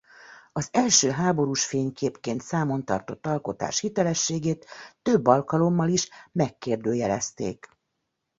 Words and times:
Az 0.53 0.69
első 0.71 1.09
háborús 1.11 1.65
fényképként 1.65 2.41
számon 2.41 2.85
tartott 2.85 3.25
alkotás 3.27 3.79
hitelességét 3.79 4.65
több 5.01 5.25
alkalommal 5.25 5.87
is 5.89 6.09
megkérdőjelezték. 6.31 7.69